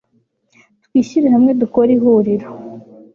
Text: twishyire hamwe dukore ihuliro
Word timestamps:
twishyire 0.85 1.27
hamwe 1.35 1.51
dukore 1.61 1.91
ihuliro 1.97 2.47